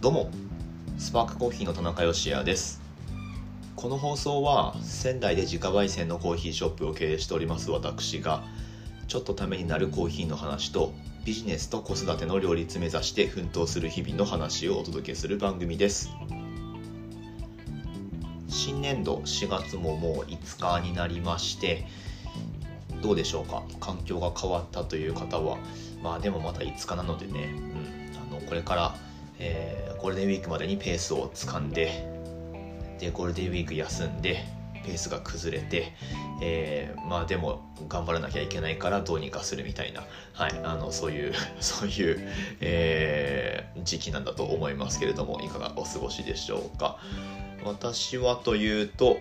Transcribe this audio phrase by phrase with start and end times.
[0.00, 0.30] どうも
[0.96, 2.80] スパークコーヒーの田中芳也です。
[3.74, 8.44] この放送は仙台で自家焙煎のコーヒーショップを経営しております私が
[9.08, 10.92] ちょっとためになるコーヒーの話と
[11.24, 16.12] ビジネスと子育ての両立目指して奮闘する日々の話をお届けする番組です。
[18.46, 21.88] 新年度4月ももう5日になりまして
[23.02, 23.64] どうでしょうか？
[23.80, 25.58] 環境が変わったという方は
[26.04, 29.07] まあでもまだ5日なのでね、うん、あのこれから、
[29.38, 32.18] えー、ゴールデンウィークまでにペースをつかんで
[32.98, 34.44] でゴールデンウィーク休んで
[34.84, 35.92] ペースが崩れて、
[36.40, 42.28] えー、まあでも頑張らなきゃいけないからどうにかするみたいな、はい、あのそういう そういう、
[42.60, 46.98] えー、時期なんだと思いますけれどもいかがお過ごしでしょうか。
[47.64, 49.18] 私はというと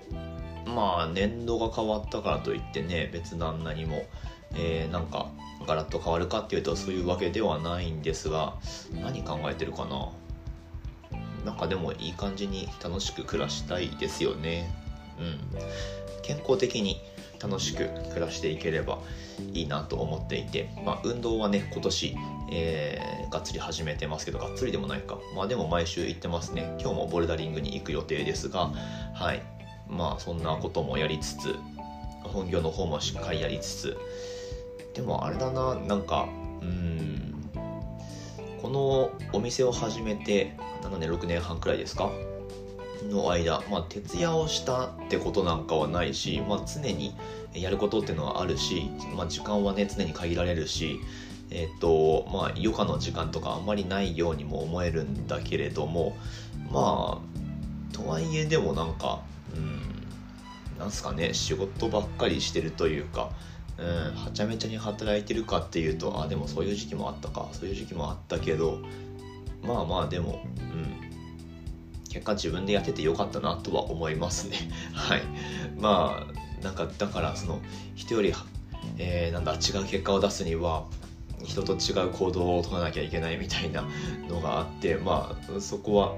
[0.65, 4.05] まあ年度が変わったからといってね別段何も、
[4.55, 5.29] えー、なんか
[5.65, 8.53] ガラッと変わるかっていうとそういうわけではないんですが
[9.01, 10.09] 何考えてるかな？
[11.45, 14.69] なんかでもいい感じに楽しく暮らしたいですよね。
[15.19, 15.39] うん。
[16.21, 16.99] 健康的に
[17.41, 18.99] 楽しく暮らしていければ
[19.53, 22.15] いいなと思っていて、まあ、運動はね今年、
[22.51, 25.19] えー、がっつり始めてますけどがっつりでもないか。
[25.35, 26.75] まあでも毎週行ってますね。
[26.79, 28.71] 今日もボルダリングに行く予定ですが。
[29.13, 29.41] はい。
[29.87, 31.55] まあそんなこともやりつつ
[32.23, 33.97] 本業の方もしっかりやりつつ
[34.97, 36.27] でもあれだななんか
[36.61, 37.35] うん。
[38.59, 42.09] このお店を始めて7年6年半くらいですか？
[43.11, 47.15] の間、まあ、徹夜をしたってことなんかはないし、まあ、常に
[47.53, 50.99] やることっていうのはあるし、まあ、時間はね常に限られるし
[51.51, 56.17] えっ、とまあ余暇の時間とかあんまりないようにも思えるんだけれども
[56.71, 59.21] まあとはいえでもなんか
[59.55, 59.79] うん
[60.79, 63.29] なんすかね仕事ばっかりしてるというか
[63.79, 67.47] うん、はちゃめちゃに働いてるかっていうとあでもそういう時期もあったか。
[67.51, 68.79] そういう時期もあったけど
[69.63, 71.11] まあまあでも、うん、
[72.09, 74.57] 結果自分でやっててよかったなとは思いますね。
[74.93, 75.21] はい。
[75.77, 77.61] まあなんかだからその
[77.95, 78.33] 人より、
[78.97, 80.85] えー、なんだ違う結果を出すには
[81.43, 83.87] 人と違う行動を取らなきゃいけないみたいな
[84.27, 86.15] のがあってまあそこは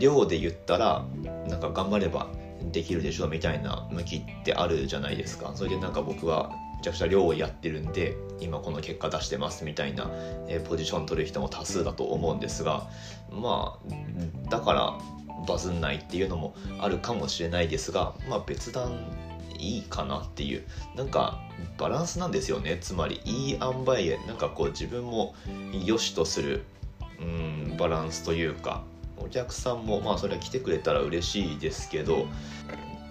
[0.00, 1.04] 量で言ったら
[1.48, 2.28] なんか頑張れば
[2.72, 5.52] できるでしょうみたいな向きってあるじゃないですか。
[5.54, 10.10] それでなんか僕はちゃくちゃ量をやってるんで今この結果出してますみたいな、
[10.48, 12.88] えー、ポジション取る人も多数だと思うんですが
[13.30, 13.78] ま
[14.46, 14.98] あだから
[15.46, 18.92] バズんないっていうのもあるかもしれないですがまあ別段
[19.58, 20.64] いいかなっていう
[20.96, 21.40] なんか
[21.78, 22.78] バランスなんですよね。
[22.80, 25.34] つまりいい塩梅へなんかこう自分も
[25.84, 26.64] 良しとする
[27.20, 28.82] うんバランスというか
[29.16, 32.26] お客さんもまあそれは来てくれたら嬉しいですけど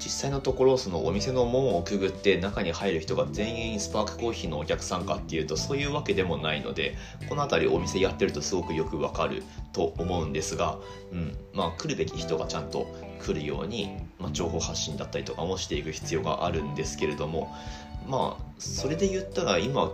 [0.03, 6.95] 実際のところそのお店の門をくぐって中に入る人が全員スパークコーヒーのお客さんかっていうとそういうわけでもないので
[7.29, 10.79] この辺りお店やってるとすごくよくわかると思うんですが、
[11.11, 12.87] うんまあ、来るべき人がちゃんと
[13.21, 17.53] 来るように、まあ、情報発信だったりとかもしていく必要があるんですけれども
[18.07, 19.91] まあそれで言ったら今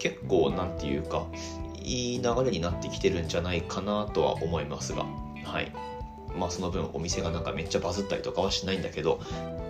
[0.00, 1.26] 結構何て言うか
[1.76, 5.04] いい流れになってきてるんじゃないかなとは思いますが
[5.44, 5.93] はい。
[6.36, 9.20] まあその分お店がなんかめっちゃバズったりとかはしないんだけど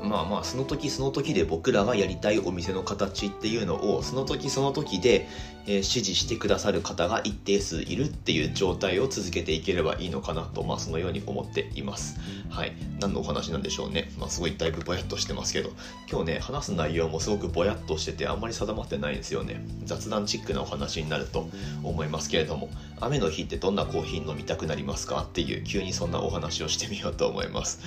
[0.03, 5.27] まあまあその時その時で僕らがやりたいお店の形っていうのをその時その時で、
[5.67, 12.19] えー、支持してくださる方が一定数いるっていう状態を続けていければいいのかなとまあそのように思っています。
[12.51, 12.77] はい。
[13.01, 14.11] 何のお話なんでしょうね。
[14.19, 15.71] まあすごいだいぶぼやっとしてますけど。
[16.11, 19.65] 今日ね話す内容もすごくぼやっとしててあんまり定まってないんですよね。
[19.85, 21.49] 雑談チックなお話になると
[21.83, 22.69] 思いますけれども。
[23.01, 27.81] 雨の日ってどんなコーヒー飲みたくなりますかっていう急にそんなお話をしてみようと思います。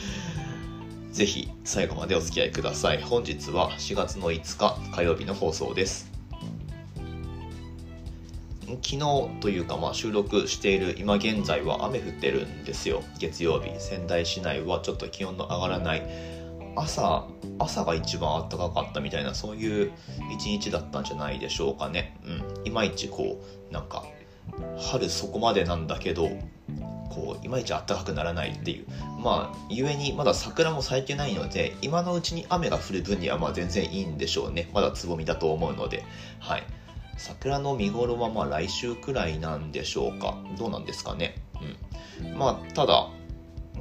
[1.12, 3.02] ぜひ最後までお付き合いください。
[3.02, 6.12] 本日は4月の5日火曜日の放送です。
[8.68, 9.00] 昨日
[9.40, 13.02] というか、まあ、収録している今現在は雨降ってるんですよ。
[13.18, 13.72] 月曜日。
[13.80, 16.38] 仙台市内はちょっと気温の上がらない。
[16.76, 17.26] 朝
[17.58, 19.92] 朝が一番暖かかったみたいなそういう
[20.32, 22.20] 一日だったんじゃないでしょうかね。
[22.26, 22.68] うん。
[22.68, 24.06] いまいちこうなんか
[24.78, 26.30] 春そこまでなんだけど
[27.10, 28.86] こういまいち暖かくならないっていう。
[29.20, 34.70] まあ故にまだ桜も咲いてないので今のうちに雨が降る分にはまあ全然いいんでしょうね。
[34.74, 36.04] まだつぼみだと思うので。
[36.40, 36.64] はい。
[37.18, 40.38] 桜の見頃はまあ来週くらいなんでしょうか。
[40.58, 41.36] どうなんですかね。
[42.22, 42.38] うん。
[42.38, 43.10] まあただ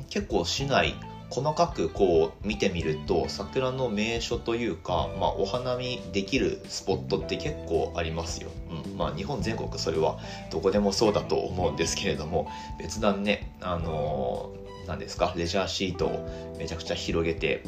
[0.09, 0.95] 結構市内
[1.31, 8.51] 細かくこう見てみると桜の名所というか、まあ、お花見できるスポットって結構ありますよ。
[8.71, 8.86] うん。
[8.97, 10.19] まあ、日本全国それは
[10.51, 12.49] どこでもそうだと思うんですけれども
[12.79, 14.53] 別段ねあの
[14.87, 17.63] 何ですかレジャーシートをめちゃくちゃ広げて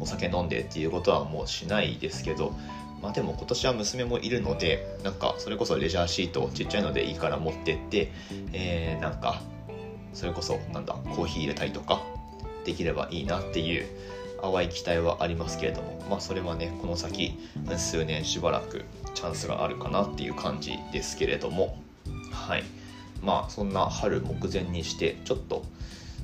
[0.00, 2.52] お酒飲んでっていうことはもうしないですけど
[3.02, 8.12] まあでも今年は娘もいるのでなんかそれこそレジャーシートちっちゃいのでいいから持ってって、
[8.52, 9.40] えー、なんか
[10.14, 12.00] それこそなんだコーヒー入れたりとか
[12.64, 13.86] できればいいなっていう
[14.42, 17.38] 淡い期待はありますけれどもまあそれはねこの先
[17.76, 18.84] 数年しばらく
[19.14, 21.78] チャンスがあるかなっていう感じですけれども
[22.30, 22.64] はい。
[23.22, 25.64] まあそんな春目前にしてちょっと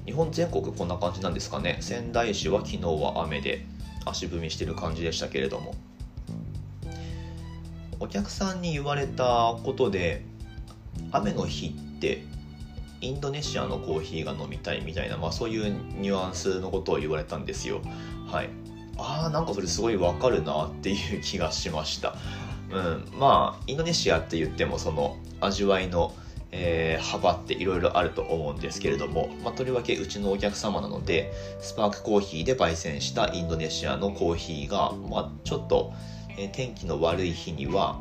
[0.06, 1.78] 日本全国こんな感じなんですかね。
[1.80, 3.66] 仙台市は昨日は雨で
[4.04, 5.74] 足踏みしてる感じでしたけれども。
[7.98, 10.22] お客さんに言われたことで
[11.12, 12.22] 雨の日って
[13.00, 17.81] インドネシアのコーヒーが飲みたいみたいな、まあ、そういうニュアンスのことを言われたんですよ。
[18.26, 18.50] はい。
[18.98, 22.14] ああなんかそれすごいわかるなっていう気がしました。
[22.70, 23.08] うん。
[23.19, 26.14] まあインドネシアって言ってもその味わいの
[26.52, 35.92] えー、幅っていろいろあると思うんですけれども、まあ、とりわけうちのお客様なのでスパークコーヒーで焙煎したインドネシアのコーヒーが、まあ、ちょっと、
[36.38, 38.00] えー、天気の悪い日には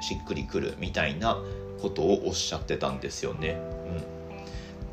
[0.00, 1.38] しっくりくるみたいな
[1.80, 3.60] ことをおっしゃってたんですよね。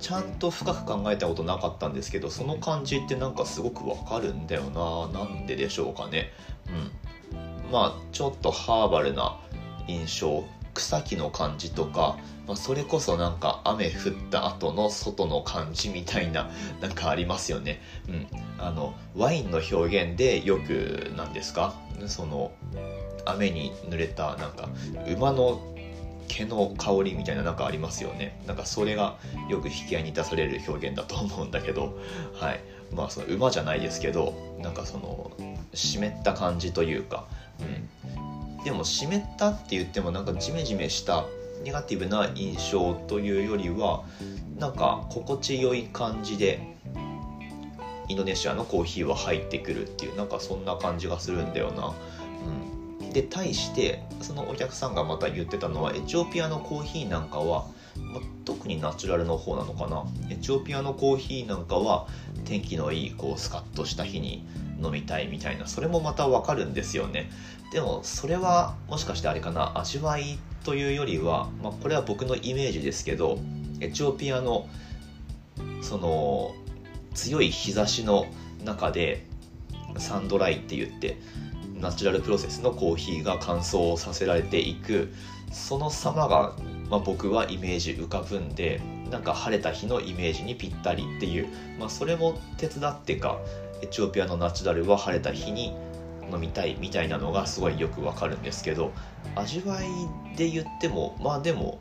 [0.02, 5.20] ちゃんと深く考えたことなかったんですけどその感じってなんかすごくわかるんだよな。
[5.20, 6.32] なんででしょうかね。
[6.68, 7.72] うん。
[7.72, 9.40] まあちょっとハーバルな
[9.88, 10.44] 印象
[10.74, 12.18] 草木の感じとか
[12.48, 13.92] まあ、それこそなんか雨降っ
[14.30, 16.50] た後の外の感じみたいな
[16.82, 17.82] なんかありますよね。
[18.10, 18.28] うん、
[18.60, 21.76] あのワインの表現でよくなんですか？
[22.08, 22.52] その
[23.26, 24.70] 雨に濡れたなんか
[25.08, 25.62] 馬の
[26.32, 28.42] 毛の香りみたいななんかありますよね。
[28.48, 29.18] なんかそれが
[29.50, 31.98] よく引き合いに出される表現だと思うんだけど。
[32.34, 32.60] はい。
[32.96, 35.32] まあその馬じゃないですけどなんかその
[35.74, 37.26] 湿った感じというか、
[37.60, 41.26] うん、でも湿ったって言ってもなんかジメジメした
[41.64, 44.04] ネガティブな印象というよりは
[44.58, 46.76] なんか心地よい感じで
[48.08, 51.88] インドネシアのコーヒーは入ってくるっていうなんかそんな感じがするんだよな。
[51.88, 51.92] う
[52.76, 52.81] ん、
[53.14, 60.06] で対してそのお客さんがまた言ってたのはエチオピアのコーヒーなんかは、ま特にナチュラルの方なのかな。
[60.30, 62.08] エチオピアのコーヒーなんかは
[62.46, 64.46] 天気のいいこうスカッとした日に
[64.82, 67.30] 飲みたいみたいなそれもまたわかるんですよね。
[67.72, 69.78] でもそれはもしかしてあれかな？
[69.78, 73.40] 味わいというよりは、まあ、これは僕のイメージですけど
[73.80, 74.68] エチオピアの
[75.82, 76.54] その
[77.14, 78.26] 強い日差しの
[78.64, 79.26] 中で
[79.98, 81.18] サンドライって言って
[81.82, 85.14] ナチュラルプロセスのコーヒーが乾燥させられていく
[85.52, 86.56] その様が、
[86.90, 91.48] まあ、僕はイメージ浮かぶんでなんか晴れた日のイメージにぴったりっていう、
[91.80, 93.40] まあ、それも手伝ってか
[93.82, 95.76] エチオピアのナチュラルは晴れた日に
[96.32, 98.92] 飲みたいみたいなのがすごいよくわかるんですけど
[99.36, 99.88] 味わい
[100.38, 101.80] で言ってもまあでも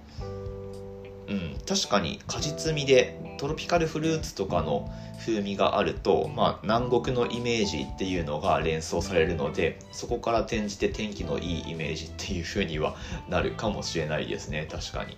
[1.30, 12.96] うん確かに果実味でトロピカルフルーツとかの風味があると、まあ、南国のイメージっていうのが連想されるのでそこから転じて天気のいいイメージっていう風には
[13.28, 15.16] なるかもしれないですね確かに。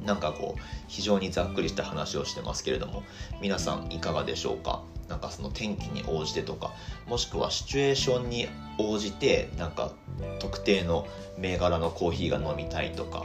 [0.00, 3.02] うん、なんかこう非常にざっくりした話をしてますけれども
[3.42, 4.82] 皆さんいかがでしょうか？
[5.08, 6.72] なんかその天気に応じてとか
[7.06, 8.46] もしくはシチュエーションに
[8.78, 9.92] 応じてなんか
[10.38, 11.06] 特定の
[11.36, 13.24] 銘柄のコーヒーが飲みたいとか、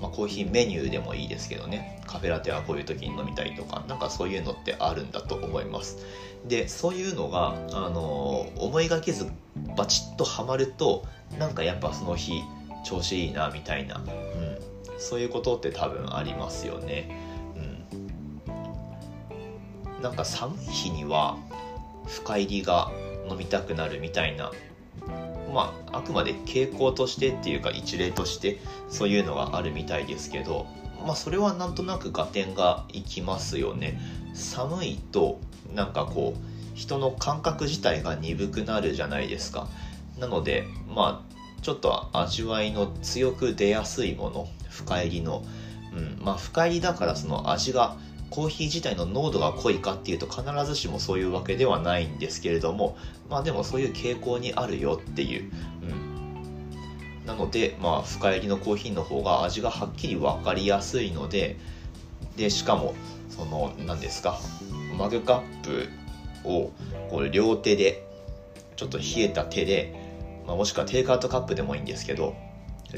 [0.00, 2.02] まあ、コーヒーメニューでもいいですけどね。
[2.06, 5.98] カフェラテはこういう時に飲みたいとかなんかそういうのってあるんだと思います。
[6.46, 9.30] でそういうのが、あの、思いがけず
[9.76, 11.04] バチッとはまると
[11.38, 12.42] なんかやっぱその日
[12.84, 14.58] 調子いいなみたいな、うん、
[14.98, 17.10] そういうことって多分ありますよね。
[18.36, 20.02] うん。
[20.02, 21.38] なんか寒い日には
[22.06, 22.90] 深入りが
[23.28, 24.52] 飲みたくなるみたいな
[25.54, 28.58] まああくまで傾向としてっていうか一例として
[28.88, 30.66] そういうのがあるみたいですけど
[31.06, 34.00] まあそれはなんとなく合点がいきますよね。
[34.34, 35.40] 寒いと
[35.74, 39.68] なんかこう人の感覚自体が鈍くなるじゃないですか。
[40.18, 45.44] なのでまあちょっと味わいの強く出やすいもの深入りの
[45.94, 47.96] うんまあ深入りだからその味が
[48.34, 52.96] コーヒー自体の濃度が濃いかっていうと必ずしもそういうわけではないんですけれども
[53.30, 61.56] まあでもそういう傾向にあるよっていう、うん、なのでまあ深入りのコーヒーの方が味がはっきり分かりやすいので
[62.36, 62.96] でしかも
[63.28, 64.40] その何ですか
[64.98, 65.88] マグカップ
[66.42, 66.72] を
[67.10, 68.04] こう両手で
[68.74, 69.94] ちょっと冷えた手で、
[70.44, 72.34] まあ、もしくはテイクアウトカップでもいいんですけど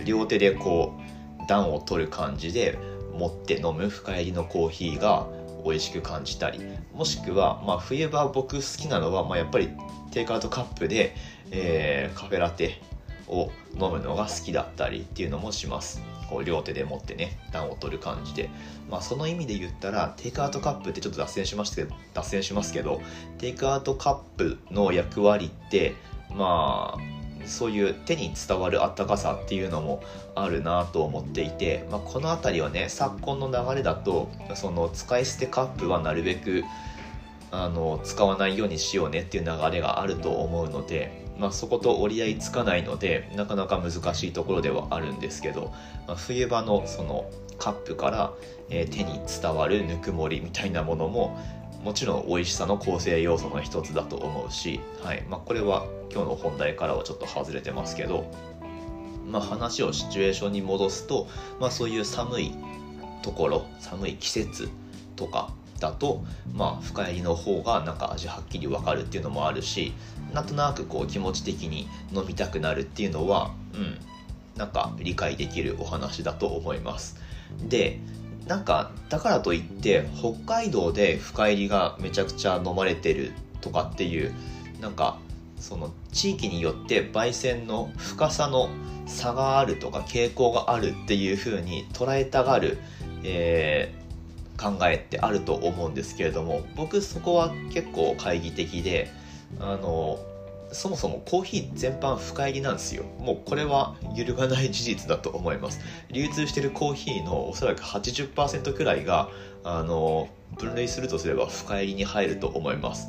[0.07, 2.78] 両手でこう暖を取る感じで
[3.16, 5.26] 持って飲む深入りのコーヒーが
[5.64, 6.61] 美味しく感じたり
[6.94, 9.70] もしくは、まあ、冬場僕好きなのは、まあ、やっぱり
[10.12, 11.14] テイクアウトカップで、
[11.50, 12.80] えー、カフェラテ
[13.28, 16.00] を飲むのが好きだったりっていうのもします。
[16.28, 18.50] こう両手で持ってね暖を取る感じで、
[18.90, 23.00] まあ、その意味で言ったらテイクアウトカップってちょっと脱線しましたけど脱線しますけど
[23.38, 25.94] テイクアウトカップの役割って
[26.30, 30.03] まあそういう手に伝わるあったかさっていうのも
[30.35, 36.65] あるなと思っていて、まあ、この辺りはね昨今の流れだとその使い捨てカップはなるべく
[37.50, 45.73] あの使わないようにしようねっていう流れがあると思うので、まあ、そこと折り合いつかないのでなかなか難しいところではあるんですけど、
[46.07, 48.33] まあ、冬場のそのカップから、
[48.69, 51.38] えー、手に伝わるぬくもりみたいなものも
[51.87, 58.28] もちろん美味しさの構成要素の一つだと思うし、はいまあ、これは今日の本題からはちょっと外れてますけど、
[59.25, 61.28] まあ、話をシチュエーションに戻すと、
[61.61, 62.52] まあ、そういう寒い
[63.23, 64.69] ところ寒い季節
[65.14, 69.93] とかだと、まあ、深入りの方がなんか味はっきり分かるっていうのもあるし
[70.35, 73.97] なんとなくこう気持ち的に飲みたくなるっていうのは、うん、
[74.57, 77.16] なんか理解できるお話だと思います。
[77.69, 78.00] で
[78.47, 84.33] なんかだからといって北海道で深入りがめちゃくちゃ飲まれてるとかっていう
[84.81, 85.19] なんか
[85.59, 88.69] その地域によって焙煎の深さの
[89.07, 92.79] 差があるとか傾向があるっていう風に捉えたがる、
[93.25, 99.11] えー、考えってあると思うんですけれども僕そこは結構懐疑的で
[99.59, 100.19] あの
[100.73, 103.04] そもそもコーヒー全般深入りなんですよ。
[103.18, 105.80] もうこれは揺るがない事実だと思います。
[106.11, 109.28] 流通してるコーヒーのおそらく80%くらいが
[109.64, 113.08] あの分類するとすれば深入りに入ると思います、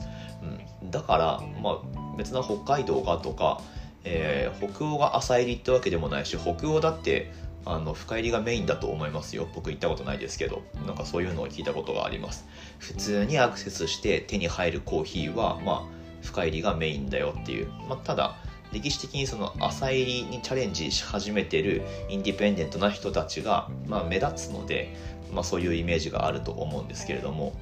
[0.81, 3.61] うん、だからまあ別な北海道がとか、
[4.03, 7.31] えー、北欧が浅入りってわけでもないし北欧だって
[7.63, 9.45] あの深入りがメインだと思いますよ。
[9.53, 10.61] 僕行ったことないですけど。
[10.85, 12.47] なんかそういうのを聞いたことがあります。
[12.79, 18.35] 普通にアクセスして手に入るコーヒーはまあ深入りがメインだよっていう、まあ、ただ
[18.73, 24.95] 歴史的にその浅入りにチャレンジし始めてるインディペンデントな人たちが、まあ、目立つので、
[25.31, 27.53] まあ、そういうイメージがあると思うんですけれども、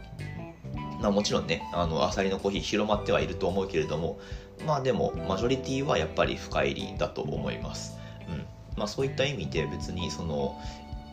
[1.01, 4.19] まあ、もちろんねあの浅入りのコーヒー広まってはいると思うけれども
[4.65, 7.97] まあでもマジョリティはやっぱり深入りだと思います、
[8.29, 8.45] うん。
[8.77, 10.59] まあ、そういった意味で別にその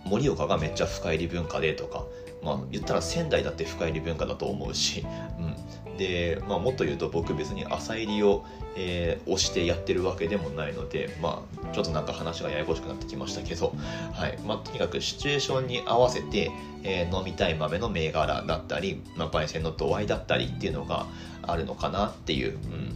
[0.06, 2.04] 盛岡がめっちゃ深入り文化でとか
[2.42, 5.06] まあ言ったら仙台だって深入り文化だと思うし、
[6.02, 8.44] で、まあ、もっと言うと僕別に朝入りを、
[8.76, 13.72] えー、押してやってるわけでもないので、まあ、ちょっとなんか話がややこしくなってきましたけど、
[14.12, 14.38] はい。
[14.44, 16.50] まあ、とにかくシチュエーションに合わせて、
[16.82, 21.06] えー、飲みたい豆の銘柄だったり、まあ、焙煎の度合いだったりっていうのが
[21.42, 22.54] あるのかなっていう、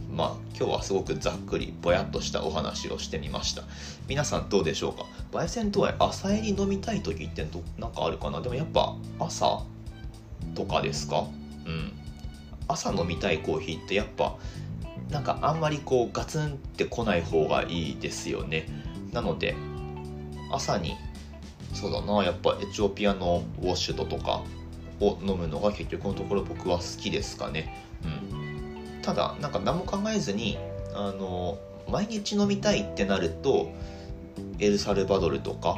[0.09, 3.63] うん、まあ今日はすごくざっくりぼやっとしたお話をしてみました。
[4.07, 5.05] 皆さんどうでしょうか？
[5.31, 7.45] 焙煎度合い朝入り飲みたい時って
[7.77, 8.41] 何かあるかな？
[8.41, 9.63] でもやっぱ朝
[10.55, 11.25] とかですか？
[11.65, 11.93] うん。
[12.67, 14.37] 朝飲みたいコーヒーってやっぱ
[15.09, 18.67] なんかあんまりこうガツンってこない方がいいですよね。
[19.13, 19.55] なので
[20.51, 20.95] 朝に
[21.73, 24.43] そうだなやっぱエチオピアのウォッシュドとか
[24.99, 27.85] を飲むのが結局のところ僕は好きですかね。
[28.03, 29.01] うん。
[29.01, 30.57] ただなんか何も考えずに
[30.93, 31.57] あの
[31.89, 33.71] 毎日飲みたいってなると
[34.59, 35.77] エルサルバドルとか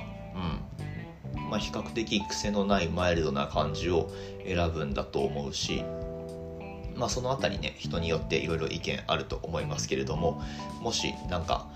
[1.35, 1.49] うん。
[1.49, 4.09] まあ比較的癖のないマイルドな感じを
[4.45, 5.83] 選ぶんだと思うし
[6.99, 10.43] まあ、その辺りね人によっていろいろ意見あると思いますけれども
[10.81, 11.67] もし何か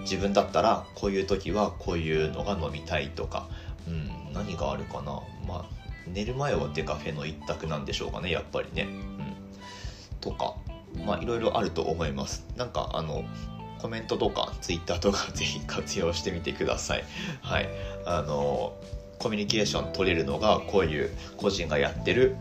[0.00, 3.48] 自分だったらこういう時はこういうのが飲みたいとか、
[3.86, 5.22] うん、何があるかな。
[5.46, 9.34] まあ寝る前はデカフェの一択なんでしょうかねやっぱりね、うん、
[10.22, 10.54] とか
[11.04, 12.46] まあいろいろあると思います。
[12.56, 13.24] なんかあの
[13.78, 17.04] コメントとかツイッターとか ぜひ活用してみてください。
[17.42, 17.68] はい。
[18.04, 18.74] あの
[19.18, 22.36] コミュニケーション取れるのがこういう個人がやってる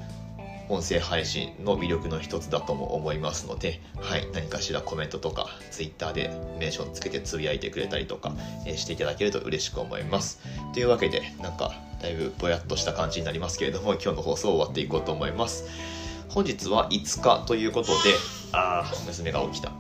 [0.70, 8.34] 音声配信の魅力の一つだとも思いますので、はい、何かしらコメントとか Twitter でメンションつけてつぶやいてくれたりとか、
[8.66, 10.40] え、していただけると嬉しく思います。
[10.74, 15.66] というわけで、なんかだいぶぼやっとした感じになりますけれども、今日の放送を終わっていこうと思います。
[16.30, 17.94] 本日は5日ということで、
[18.52, 19.72] あー、娘が起きた。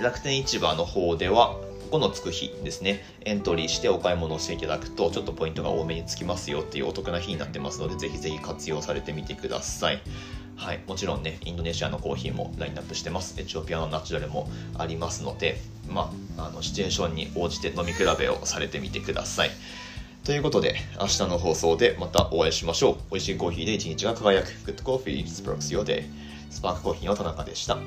[0.00, 10.02] 楽天市場の方では、5のつく日ですね、エントリーしてお買い物をしていただくと、ちょっとポイントが多めにつきますよっていうお得な日になってますので、ぜひぜひ活用されてみてください。
[10.56, 13.40] はい、もちろんね、インドネシアのコーヒーもラインナップしてます。
[13.40, 19.50] エチオピアのナチュラルもありますので、まあ、あのシチュエーションに応じて飲み比べをされてみてください。
[20.24, 22.96] ということで、明日の放送でまたお会いしましょう。
[23.12, 24.48] 美味しいコーヒーで一日が輝く。
[24.48, 26.04] Good Coffee Sparks Your Day。
[26.50, 27.78] スパークコーヒーの田中でした。